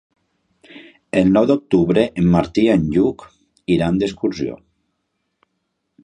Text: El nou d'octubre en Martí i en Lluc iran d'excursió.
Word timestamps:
El 1.19 1.27
nou 1.33 1.47
d'octubre 1.49 2.05
en 2.21 2.31
Martí 2.35 2.63
i 2.69 2.71
en 2.75 2.87
Lluc 2.95 3.25
iran 3.75 4.01
d'excursió. 4.03 4.57